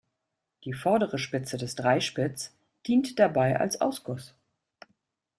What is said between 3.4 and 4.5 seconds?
als Ausguss.